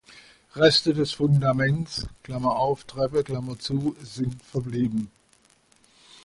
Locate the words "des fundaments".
0.95-2.07